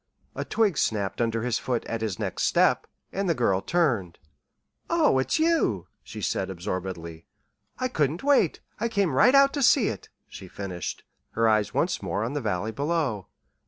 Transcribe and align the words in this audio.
A 0.35 0.43
twig 0.43 0.79
snapped 0.79 1.21
under 1.21 1.43
his 1.43 1.59
foot 1.59 1.85
at 1.85 2.01
his 2.01 2.17
next 2.17 2.45
step, 2.45 2.87
and 3.13 3.29
the 3.29 3.35
girl 3.35 3.61
turned. 3.61 4.17
"Oh, 4.89 5.19
it's 5.19 5.37
you," 5.37 5.85
she 6.01 6.21
said 6.21 6.49
absorbedly. 6.49 7.27
"I 7.77 7.87
couldn't 7.87 8.23
wait. 8.23 8.61
I 8.79 8.87
came 8.87 9.13
right 9.13 9.35
out 9.35 9.53
to 9.53 9.61
see 9.61 9.89
it," 9.89 10.09
she 10.27 10.47
finished, 10.47 11.03
her 11.33 11.47
eyes 11.47 11.75
once 11.75 12.01
more 12.01 12.23
on 12.23 12.33
the 12.33 12.41
valley 12.41 12.71
below. 12.71 13.27